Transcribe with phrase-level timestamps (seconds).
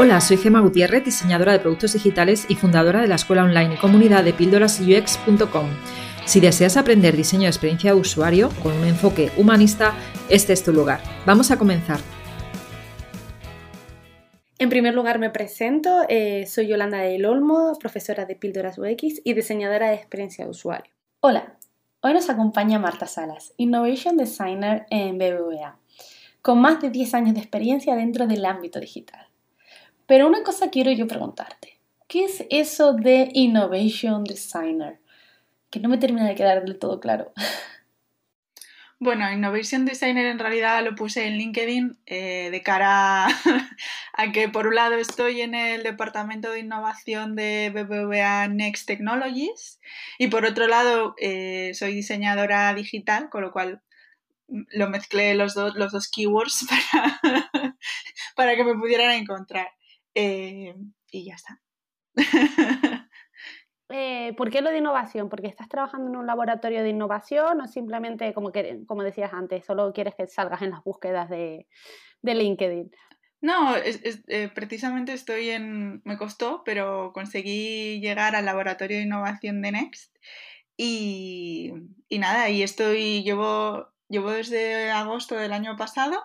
[0.00, 3.78] Hola, soy Gema Gutiérrez, diseñadora de productos digitales y fundadora de la escuela online y
[3.78, 5.66] comunidad de píldorasux.com.
[6.24, 9.94] Si deseas aprender diseño de experiencia de usuario con un enfoque humanista,
[10.28, 11.00] este es tu lugar.
[11.26, 11.98] Vamos a comenzar.
[14.60, 19.34] En primer lugar me presento, eh, soy Yolanda del Olmo, profesora de Píldoras UX y
[19.34, 20.92] diseñadora de experiencia de usuario.
[21.18, 21.58] Hola,
[22.02, 25.76] hoy nos acompaña Marta Salas, Innovation Designer en BBVA,
[26.40, 29.27] con más de 10 años de experiencia dentro del ámbito digital.
[30.08, 31.78] Pero una cosa quiero yo preguntarte.
[32.08, 35.00] ¿Qué es eso de Innovation Designer?
[35.70, 37.32] Que no me termina de quedar del todo claro.
[39.00, 43.28] Bueno, Innovation Designer en realidad lo puse en LinkedIn eh, de cara
[44.12, 49.78] a, que por un lado estoy en el departamento de innovación de BBVA Next Technologies
[50.18, 53.82] y por otro lado eh, soy diseñadora digital, con lo cual
[54.48, 56.66] lo mezclé los dos, los dos keywords
[57.12, 57.76] para,
[58.34, 59.77] para que me pudieran encontrar.
[60.14, 60.74] Eh,
[61.10, 61.60] y ya está.
[63.90, 65.30] Eh, ¿Por qué lo de innovación?
[65.30, 69.64] ¿Porque estás trabajando en un laboratorio de innovación o simplemente, como, que, como decías antes,
[69.64, 71.66] solo quieres que salgas en las búsquedas de,
[72.22, 72.90] LinkedIn?
[73.40, 76.02] No, eh, precisamente estoy en...
[76.04, 80.14] Me costó, pero conseguí llegar al laboratorio de innovación de Next
[80.76, 81.72] y,
[82.10, 86.22] y nada, y estoy, llevo, llevo desde agosto del año pasado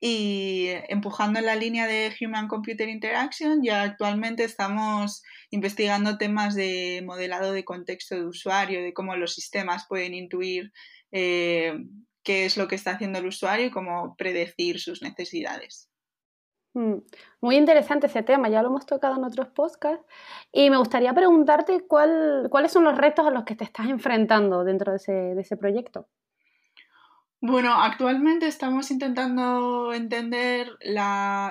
[0.00, 7.02] y empujando en la línea de Human Computer Interaction ya actualmente estamos investigando temas de
[7.06, 10.72] modelado de contexto de usuario, de cómo los sistemas pueden intuir
[11.12, 11.74] eh,
[12.22, 15.88] qué es lo que está haciendo el usuario y cómo predecir sus necesidades.
[16.74, 16.98] Mm,
[17.40, 20.04] muy interesante ese tema, ya lo hemos tocado en otros podcasts
[20.52, 24.92] y me gustaría preguntarte cuáles son los retos a los que te estás enfrentando dentro
[24.92, 26.06] de ese, de ese proyecto.
[27.46, 30.68] Bueno, actualmente estamos intentando entender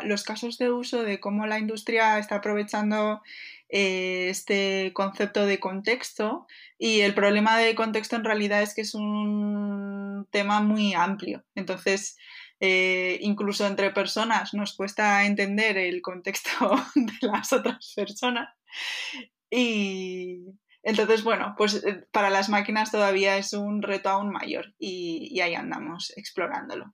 [0.03, 3.21] los casos de uso de cómo la industria está aprovechando
[3.69, 8.93] eh, este concepto de contexto y el problema de contexto en realidad es que es
[8.93, 11.45] un tema muy amplio.
[11.55, 12.17] Entonces,
[12.59, 18.49] eh, incluso entre personas nos cuesta entender el contexto de las otras personas
[19.49, 20.41] y,
[20.85, 25.55] entonces, bueno, pues eh, para las máquinas todavía es un reto aún mayor y, ahí
[25.55, 26.93] andamos explorándolo.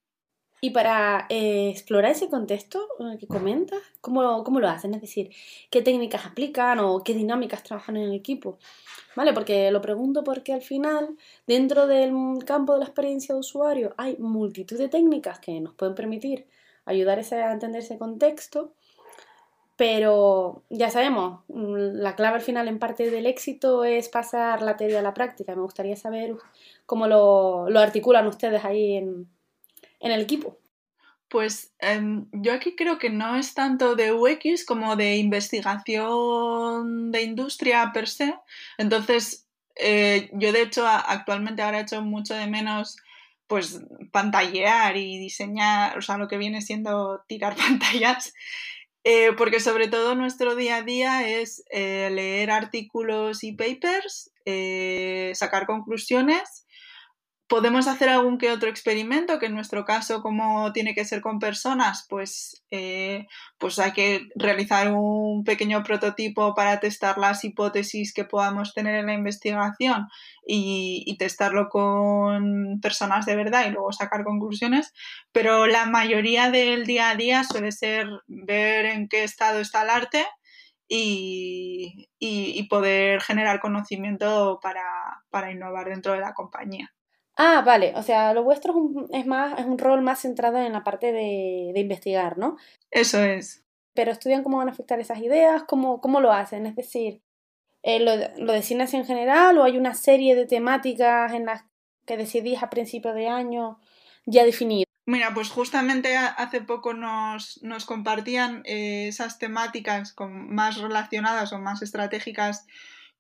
[0.62, 2.88] Y para eh, explorar ese contexto
[3.20, 4.94] que comentas, ¿cómo, ¿cómo, lo hacen?
[4.94, 5.32] Es decir,
[5.70, 8.60] ¿qué técnicas aplican o qué dinámicas trabajan en el equipo?
[9.16, 9.34] ¿Vale?
[9.34, 12.14] Porque lo pregunto porque al final, dentro del
[12.46, 16.48] campo de la experiencia de usuario, hay multitud de técnicas que nos pueden permitir
[16.86, 18.74] ayudar a entender ese contexto
[19.82, 24.78] pero ya sabemos, mm, la clave al final en parte del éxito es pasar la
[24.78, 25.56] teoría a la práctica.
[25.56, 26.36] Me gustaría saber
[26.86, 29.28] cómo lo, articulan ustedes ahí en,
[30.00, 30.60] el equipo.
[31.30, 37.24] Pues em, yo aquí creo que no es tanto de UX como de investigación de
[37.24, 38.36] industria per se.
[38.78, 42.98] Entonces, eh, yo de hecho actualmente ahora he hecho mucho de menos
[43.48, 43.82] pues
[44.12, 48.36] pantallear y diseñar, o sea, lo que viene siendo tirar pantallas
[49.04, 55.32] eh, porque sobre todo nuestro día a día es eh, leer artículos y papers, eh,
[55.36, 56.66] sacar conclusiones
[57.52, 61.38] podemos hacer algún que otro experimento, que en nuestro caso, como tiene que ser con
[61.38, 68.24] personas, pues, eh, pues hay que realizar un pequeño prototipo para testar las hipótesis que
[68.24, 70.08] podamos tener en la investigación
[70.48, 74.94] y, testarlo con personas de verdad y luego sacar conclusiones,
[75.34, 79.90] pero la mayoría del día a día suele ser ver en qué estado está el
[79.90, 80.26] arte
[80.88, 82.08] y,
[82.70, 86.94] poder generar conocimiento para innovar dentro de la compañía.
[87.44, 88.76] Ah, vale, o sea, lo vuestro
[89.12, 92.56] es, más, es un rol más centrado en la parte de, investigar, ¿no?
[92.92, 93.66] Eso es.
[93.96, 97.24] Pero estudian cómo van a afectar esas ideas, cómo, cómo lo hacen, es decir,
[97.82, 101.64] eh, ¿lo, ¿lo designas en general o hay una serie de temáticas en las
[102.06, 103.80] que decidís a principio de año
[104.28, 104.86] ya definidas?
[105.08, 111.82] Mira, pues justamente hace poco nos, compartían eh, esas temáticas con, más relacionadas o más
[111.82, 112.68] estratégicas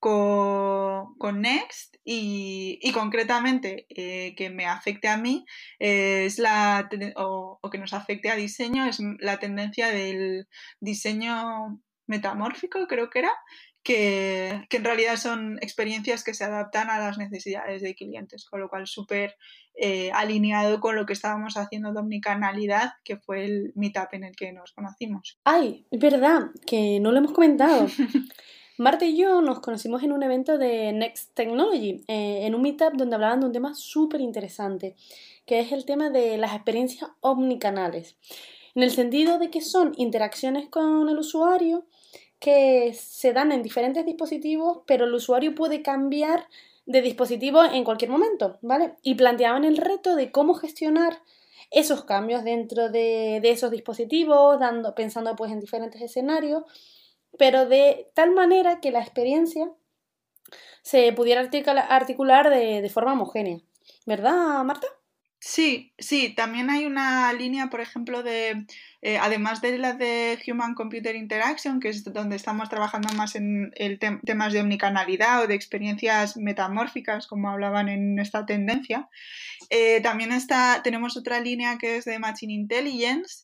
[0.01, 5.45] con, Next y, concretamente eh, que me afecte a mí
[5.79, 10.47] es la o, que nos afecte a diseño es la tendencia del
[10.79, 13.31] diseño metamórfico creo que era
[13.83, 18.69] que, en realidad son experiencias que se adaptan a las necesidades de clientes, con lo
[18.69, 19.35] cual súper
[19.75, 24.35] eh, alineado con lo que estábamos haciendo de omnicanalidad, que fue el meetup en el
[24.35, 25.39] que nos conocimos.
[25.43, 27.87] Ay, es verdad, que no lo hemos comentado.
[28.77, 32.93] Marta y yo nos conocimos en un evento de Next Technology, eh, en un meetup
[32.93, 34.95] donde hablaban de un tema súper interesante,
[35.45, 38.15] que es el tema de las experiencias omnicanales.
[38.73, 41.85] en el sentido de que son interacciones con el usuario
[42.39, 46.47] que se dan en diferentes dispositivos, pero el usuario puede cambiar
[46.85, 48.95] de dispositivo en cualquier momento, ¿vale?
[49.03, 51.21] Y planteaban el reto de cómo gestionar
[51.69, 56.63] esos cambios dentro de, esos dispositivos, dando, pensando pues en diferentes escenarios,
[57.37, 59.71] pero de tal manera que la experiencia
[60.83, 61.47] se pudiera
[61.89, 63.59] articular de, forma homogénea.
[64.05, 64.87] ¿Verdad, Marta?
[65.43, 68.67] Sí, sí, también hay una línea, por ejemplo, de,
[69.01, 73.71] eh, además de la de Human Computer Interaction, que es donde estamos trabajando más en
[73.75, 79.09] el temas de omnicanalidad o de experiencias metamórficas, como hablaban en esta tendencia,
[79.71, 83.43] eh, también está, tenemos otra línea que es de Machine Intelligence.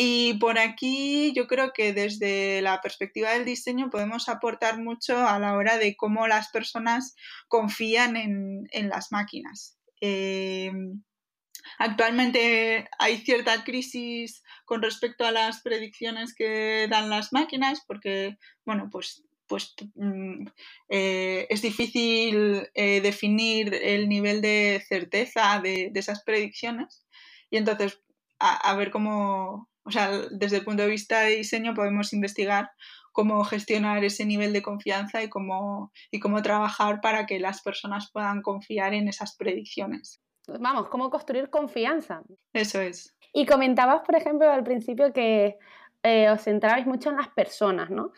[0.00, 5.40] Y por aquí yo creo que desde la perspectiva del diseño podemos aportar mucho a
[5.40, 7.16] la hora de cómo las personas
[7.48, 9.76] confían en, en las máquinas.
[10.00, 10.70] Eh,
[11.78, 18.88] Actualmente hay cierta crisis con respecto a las predicciones que dan las máquinas porque, bueno,
[18.90, 20.46] pues, pues mm,
[20.88, 27.06] eh, es difícil eh, definir el nivel de certeza de, esas predicciones
[27.50, 28.00] y entonces
[28.40, 32.70] a, ver cómo, o sea, desde el punto de vista de diseño podemos investigar
[33.12, 38.10] cómo gestionar ese nivel de confianza y cómo, y cómo trabajar para que las personas
[38.12, 40.20] puedan confiar en esas predicciones
[40.58, 42.22] vamos, cómo construir confianza.
[42.52, 43.14] Eso es.
[43.32, 45.58] Y comentabas, por ejemplo, al principio que
[46.02, 48.12] eh, os centrabais mucho en las personas, ¿no?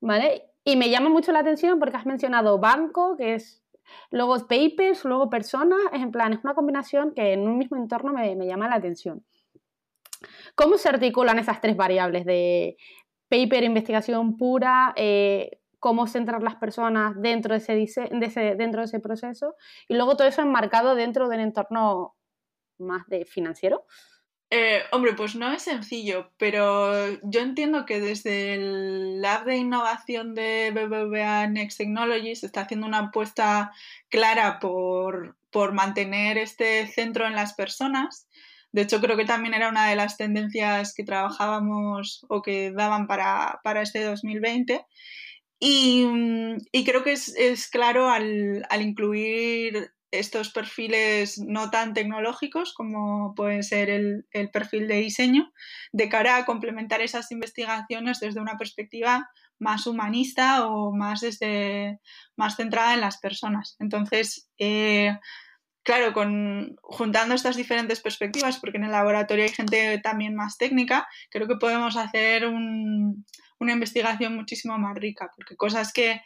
[0.00, 0.44] ¿Vale?
[0.64, 3.62] Y me llama mucho la atención porque has mencionado banco, que es
[4.10, 8.12] luego papers, luego personas, es en plan, es una combinación que en un mismo entorno
[8.12, 9.24] me, me llama la atención.
[10.54, 12.76] ¿Cómo se articulan esas tres variables de
[13.28, 18.10] paper, investigación pura, eh, cómo centrar las personas dentro de ese,
[18.56, 19.54] dentro de ese proceso
[19.88, 22.16] y luego todo eso enmarcado dentro del entorno
[22.78, 23.84] más de financiero.
[24.56, 30.34] Eh, hombre, pues no es sencillo, pero yo entiendo que desde el Lab de Innovación
[30.34, 33.72] de BBVA Next Technologies se está haciendo una apuesta
[34.08, 35.36] clara por,
[35.72, 38.28] mantener este centro en las personas.
[38.74, 43.06] De hecho, creo que también era una de las tendencias que trabajábamos o que daban
[43.06, 44.84] para, para este 2020.
[45.60, 53.62] Mm, y, creo que es, claro al, incluir estos perfiles no tan tecnológicos como puede
[53.62, 55.52] ser el, perfil de diseño,
[55.92, 59.30] de cara a complementar esas investigaciones desde una perspectiva
[59.60, 62.00] más humanista o más desde
[62.34, 63.76] más centrada en las personas.
[63.78, 65.16] Entonces, eh,
[65.84, 71.06] claro, con, juntando estas diferentes perspectivas, porque en el laboratorio hay gente también más técnica,
[71.30, 73.24] creo que podemos hacer un,
[73.58, 76.22] una investigación muchísimo más rica, porque cosas que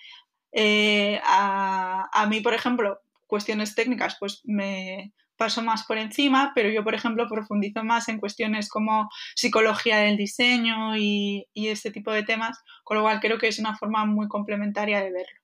[0.53, 6.83] eh, a, mí, por ejemplo, cuestiones técnicas, pues me paso más por encima, pero yo,
[6.83, 12.25] por ejemplo, profundizo más en cuestiones como psicología del diseño y, y este tipo de
[12.25, 15.41] temas, con lo cual creo que es una forma muy complementaria de verlo.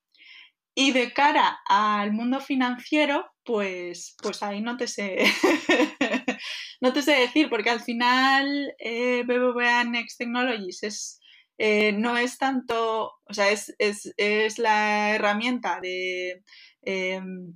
[0.74, 5.18] Y de cara al mundo financiero, pues, pues ahí no te sé,
[6.80, 11.20] no te sé decir, porque al final eh, BBVA Next Technologies es
[11.58, 16.42] eh, no es tanto, o sea, es, la herramienta de,
[16.82, 17.54] em,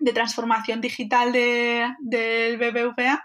[0.00, 3.22] de transformación digital del BBVA,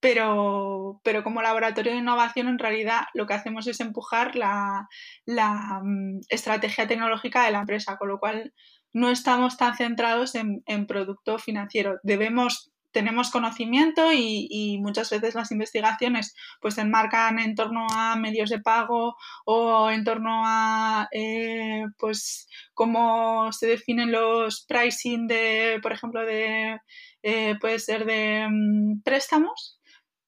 [0.00, 4.88] pero, pero, como laboratorio de innovación en realidad lo que hacemos es empujar la,
[5.26, 8.54] la mm, estrategia tecnológica de la empresa, con lo cual
[8.92, 11.98] no estamos tan centrados en, en producto financiero.
[12.02, 18.50] Debemos tenemos conocimiento y, muchas veces las investigaciones pues se enmarcan en torno a medios
[18.50, 25.92] de pago o en torno a eh, pues cómo se definen los pricing de por
[25.92, 26.80] ejemplo de
[27.22, 29.78] eh, puede ser de mm, préstamos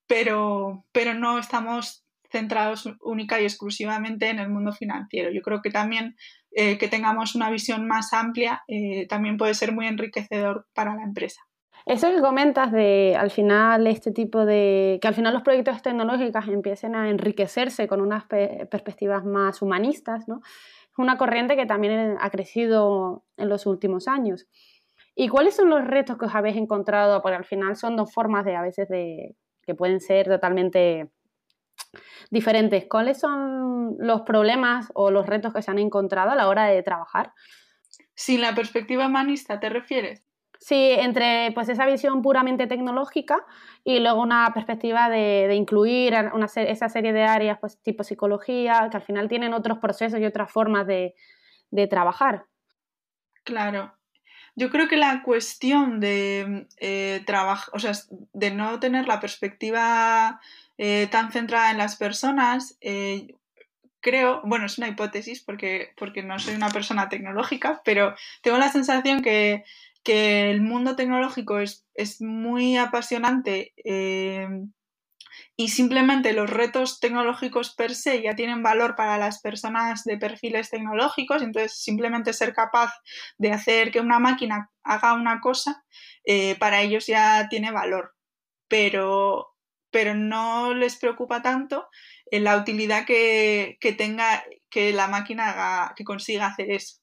[0.07, 5.71] pero pero no estamos centrados única y exclusivamente en el mundo financiero yo creo que
[5.71, 6.17] también
[6.51, 8.65] eh, que tengamos una visión más amplia
[9.09, 11.43] también puede ser muy enriquecedor para la empresa
[11.85, 16.47] eso que comentas de al final este tipo de que al final los proyectos tecnológicos
[16.47, 20.43] empiecen a enriquecerse con unas perspectivas más humanistas, ¿no?
[20.45, 24.47] Es una corriente que también ha crecido en los últimos años.
[25.15, 27.21] ¿Y cuáles son los retos que os habéis encontrado?
[27.21, 31.11] Porque al final son dos formas de a veces de que pueden ser totalmente
[32.31, 32.87] diferentes.
[32.89, 36.83] ¿Cuáles son los problemas o los retos que se han encontrado a la hora de
[36.83, 37.33] trabajar?
[38.15, 40.23] Sin la perspectiva humanista, ¿te refieres?
[40.63, 43.45] Sí, entre pues esa visión puramente tecnológica
[43.83, 48.97] y luego una perspectiva de, incluir una, esa serie de áreas pues tipo psicología, que
[48.97, 51.15] al final tienen otros procesos y otras formas de,
[51.91, 52.45] trabajar.
[53.43, 53.93] Claro.
[54.55, 57.93] Yo creo que la cuestión de eh, trabajar, o sea,
[58.33, 60.41] de no tener la perspectiva
[60.79, 63.35] eh, tan centrada en las personas, eh,
[64.01, 68.71] creo, bueno, es una hipótesis porque, porque no soy una persona tecnológica, pero tengo la
[68.71, 69.65] sensación que,
[70.05, 71.85] el mundo tecnológico es,
[72.21, 74.49] muy apasionante eh,
[75.57, 80.71] y simplemente los retos tecnológicos per se ya tienen valor para las personas de perfiles
[80.71, 82.93] tecnológicos, entonces simplemente ser capaz
[83.39, 85.85] de hacer que una máquina haga una cosa,
[86.59, 88.15] para ellos ya tiene valor,
[88.73, 89.52] pero,
[89.93, 91.89] pero no les preocupa tanto
[92.31, 96.97] la utilidad que, tenga que la máquina que consiga hacer eso.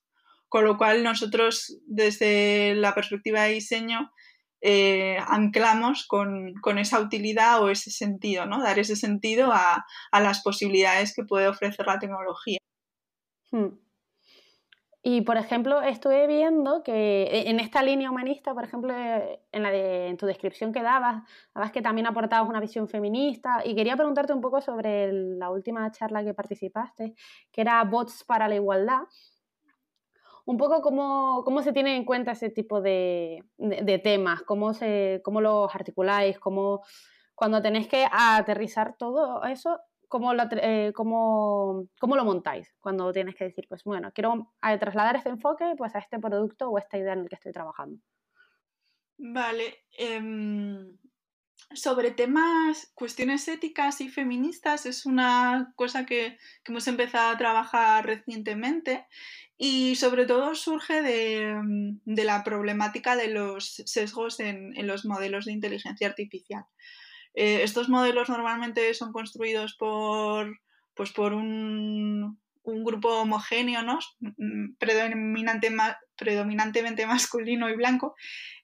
[0.50, 4.12] Con lo cual nosotros desde la perspectiva de diseño
[4.62, 8.62] eh, anclamos con, esa utilidad o ese sentido, ¿no?
[8.62, 12.60] Dar ese sentido a, las posibilidades que puede ofrecer la tecnología.
[13.52, 13.78] Hmm.
[15.02, 19.72] Y, por ejemplo, estuve viendo que e, en esta línea humanista, por ejemplo, en, la
[19.72, 21.24] de, en tu descripción que dabas,
[21.56, 25.90] dabas que también aportabas una visión feminista y quería preguntarte un poco sobre la última
[25.92, 27.16] charla que participaste,
[27.52, 29.04] que era Bots para la Igualdad.
[30.46, 35.22] Un poco cómo, cómo se tiene en cuenta ese tipo de, de, temas, cómo, se,
[35.24, 36.82] cómo los articuláis, cómo
[37.36, 39.80] cuando tenéis que aterrizar todo eso
[40.10, 45.16] cómo lo, eh, cómo, cómo lo montáis cuando tienes que decir, pues bueno, quiero trasladar
[45.16, 48.02] este enfoque pues, a este producto o esta idea en el que estoy trabajando.
[49.18, 49.86] Vale.
[49.98, 50.98] Em,
[51.74, 58.06] sobre temas, cuestiones éticas y feministas es una cosa que, que, hemos empezado a trabajar
[58.06, 59.06] recientemente
[59.58, 61.54] y sobre todo surge de,
[62.06, 66.64] de la problemática de los sesgos en, en los modelos de inteligencia artificial.
[67.34, 70.60] Eh, estos modelos normalmente son construidos por,
[70.94, 73.98] pues por un, grupo homogéneo, ¿no?
[74.20, 75.72] Mm, Predominante,
[76.16, 78.16] predominantemente masculino y blanco.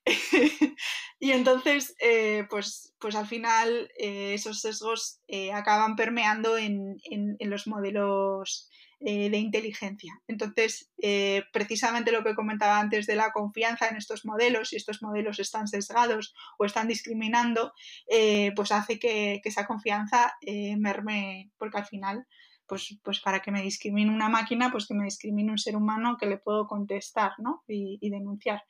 [1.19, 5.22] y entonces, eh, pues, pues al final eh, esos sesgos
[5.53, 8.69] acaban permeando en, en los modelos
[9.02, 10.14] eh, de inteligencia.
[10.28, 15.02] Entonces, eh, precisamente lo que comentaba antes de la confianza en estos modelos, si estos
[15.02, 17.74] modelos están sesgados o están discriminando,
[18.08, 20.36] eh, pues hace que, esa confianza
[20.78, 22.25] merme, porque al final,
[22.66, 26.18] pues, pues para que me discrimine una máquina, pues que me discrimine un ser humano
[26.20, 27.34] que le puedo contestar
[27.68, 28.64] y, y denunciar.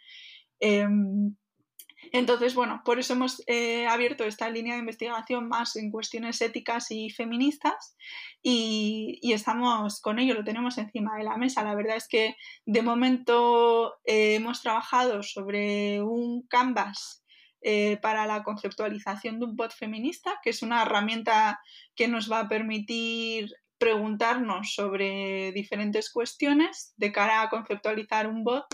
[2.12, 6.91] Entonces, bueno, por eso hemos eh, abierto esta línea de investigación más en cuestiones éticas
[6.91, 7.95] y feministas
[8.41, 11.63] y, estamos con ello, lo tenemos encima de la mesa.
[11.63, 12.35] La verdad es que
[12.65, 17.24] de momento eh, hemos trabajado sobre un canvas
[17.62, 21.59] eh, para la conceptualización de un bot feminista, que es una herramienta
[21.95, 28.65] que nos va a permitir preguntarnos sobre diferentes cuestiones de cara a conceptualizar un bot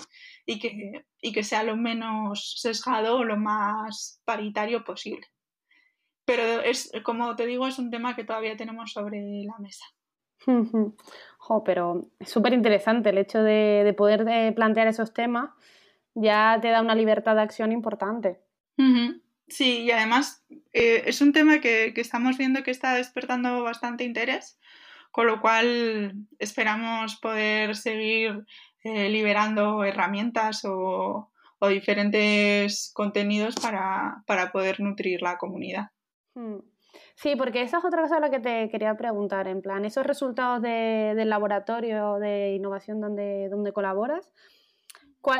[0.45, 5.27] y que, que sea lo menos sesgado o lo más paritario posible.
[6.25, 9.85] Pero es, como te digo, es un tema que todavía tenemos sobre la mesa.
[11.65, 15.49] pero es súper interesante el hecho de, poder eh, plantear esos temas,
[16.13, 18.39] ya te da una libertad de acción importante.
[19.47, 20.43] Sí, y además
[20.73, 24.57] eh, es un tema que, que, estamos viendo que está despertando bastante interés
[25.11, 28.45] con lo cual esperamos poder seguir
[28.83, 31.27] eh, liberando herramientas o,
[31.69, 35.91] diferentes contenidos para, poder nutrir la comunidad.
[36.33, 36.57] Hmm.
[37.13, 40.03] Sí, porque esa es otra cosa a la que te quería preguntar, en plan, esos
[40.03, 44.33] resultados del laboratorio de innovación donde, donde colaboras,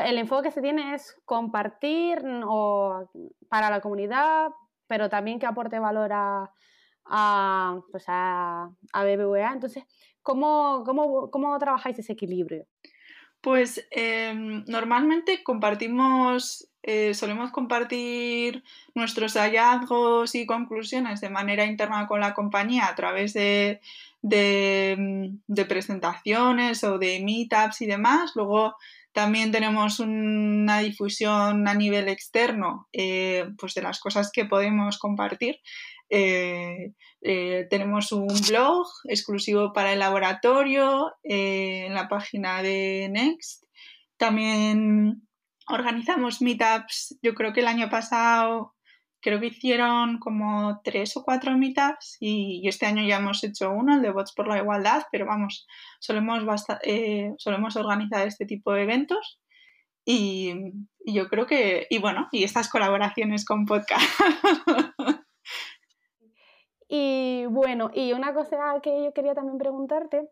[0.04, 3.10] el enfoque que se tiene es compartir o,
[3.48, 4.52] para la comunidad,
[4.86, 6.52] pero también que aporte valor a,
[7.06, 9.52] a, pues a, BBVA.
[9.52, 9.84] Entonces,
[10.22, 12.66] ¿cómo, cómo, trabajáis ese equilibrio?
[13.40, 18.62] Pues em, normalmente compartimos, eh, solemos compartir
[18.94, 23.80] nuestros hallazgos y conclusiones de manera interna con la compañía a través de,
[24.22, 28.32] de, presentaciones o de meetups y demás.
[28.36, 28.76] Luego
[29.12, 35.60] también tenemos una difusión a nivel externo eh, pues de las cosas que podemos compartir.
[36.14, 36.92] Eh,
[37.22, 43.64] eh, tenemos un blog exclusivo para el laboratorio eh, en la página de Next.
[44.18, 45.26] También
[45.68, 47.18] organizamos meetups.
[47.22, 48.74] Yo creo que el año pasado
[49.22, 53.94] creo que hicieron como tres o cuatro meetups y, este año ya hemos hecho uno,
[53.94, 55.66] el de Bots por la Igualdad, pero vamos,
[55.98, 56.42] solemos,
[57.38, 59.40] solemos organizar este tipo de eventos.
[60.04, 60.52] Y,
[61.06, 64.02] y, yo creo que, y bueno, y estas colaboraciones con podcast.
[66.94, 70.28] Y bueno, y una cosa que yo quería también preguntarte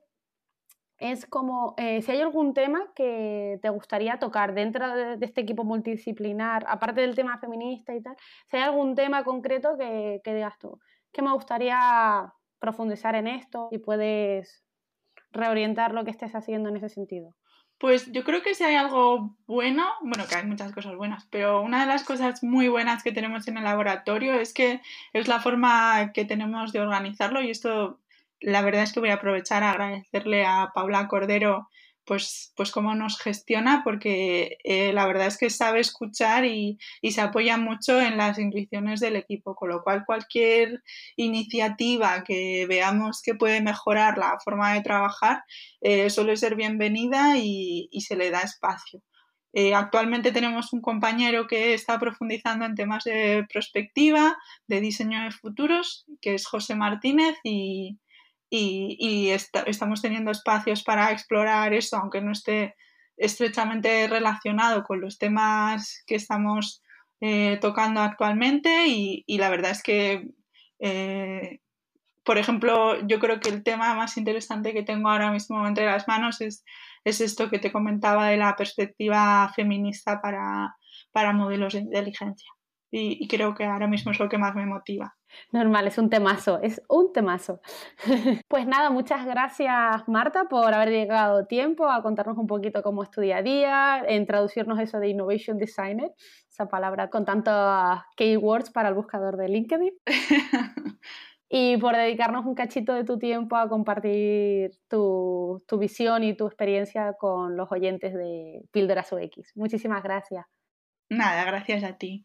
[0.98, 5.64] es como eh, si hay algún tema que te gustaría tocar dentro de, este equipo
[5.64, 8.14] multidisciplinar, aparte del tema feminista y tal,
[8.44, 10.78] si hay algún tema concreto que, digas tú,
[11.12, 14.62] que me gustaría profundizar en esto y puedes
[15.30, 17.34] reorientar lo que estés haciendo en ese sentido.
[17.80, 21.62] Pues yo creo que si hay algo bueno, bueno, que hay muchas cosas buenas, pero
[21.62, 24.82] una de las cosas muy buenas que tenemos en el laboratorio es que
[25.14, 27.98] es la forma que tenemos de organizarlo y esto
[28.38, 31.70] la verdad es que voy a aprovechar a agradecerle a Paula Cordero
[32.04, 36.78] pues, pues cómo nos gestiona, porque eh, la verdad es que sabe escuchar y,
[37.10, 40.82] se apoya mucho en las intuiciones del equipo, con lo cual cualquier
[41.16, 45.42] iniciativa que veamos que puede mejorar la forma de trabajar
[45.80, 49.02] eh, suele ser bienvenida y, se le da espacio.
[49.52, 54.36] Eh, actualmente tenemos un compañero que está profundizando en temas de prospectiva,
[54.68, 57.98] de diseño de futuros, que es José Martínez y,
[58.50, 62.74] y, estamos teniendo espacios para explorar eso, aunque no esté
[63.16, 66.82] estrechamente relacionado con los temas que estamos
[67.20, 70.30] eh, tocando actualmente y, la verdad es que,
[70.80, 71.60] eh,
[72.24, 76.08] por ejemplo, yo creo que el tema más interesante que tengo ahora mismo entre las
[76.08, 76.64] manos es,
[77.04, 80.76] es esto que te comentaba de la perspectiva feminista para,
[81.12, 82.50] para modelos de inteligencia
[82.92, 85.16] y, creo que ahora mismo es lo que más me motiva.
[85.52, 87.60] Normal, es un temazo, es un temazo.
[88.48, 93.10] pues nada, muchas gracias Marta por haber llegado tiempo a contarnos un poquito cómo es
[93.10, 96.12] tu día a día, en traducirnos eso de Innovation Designer,
[96.48, 99.92] esa palabra con tantos keywords para el buscador de LinkedIn.
[101.48, 106.46] y por dedicarnos un cachito de tu tiempo a compartir tu, tu visión y tu
[106.46, 109.56] experiencia con los oyentes de Píldoras UX.
[109.56, 110.44] Muchísimas gracias.
[111.08, 112.24] Nada, gracias a ti.